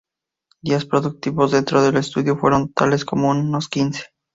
[0.63, 4.05] Días productivos dentro del estudio fueron, tal vez, unos quince.